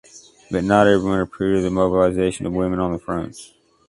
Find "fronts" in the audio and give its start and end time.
2.97-3.53